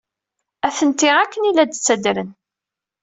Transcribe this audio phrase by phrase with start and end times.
[0.67, 2.29] Atni akken ay la d-ttadren.